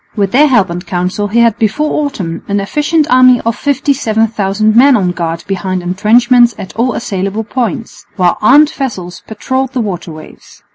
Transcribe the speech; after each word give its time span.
With 0.15 0.31
their 0.31 0.47
help 0.47 0.71
and 0.71 0.83
counsel 0.83 1.27
he 1.27 1.41
had 1.41 1.59
before 1.59 2.03
autumn 2.03 2.41
an 2.47 2.59
efficient 2.59 3.05
army 3.11 3.39
of 3.41 3.55
57,000 3.55 4.75
men 4.75 4.97
on 4.97 5.11
guard 5.11 5.43
behind 5.45 5.83
entrenchments 5.83 6.55
at 6.57 6.75
all 6.75 6.93
assailable 6.93 7.43
points, 7.43 8.07
while 8.15 8.39
armed 8.41 8.71
vessels 8.71 9.21
patrolled 9.27 9.73
the 9.73 9.79
waterways. 9.81 10.63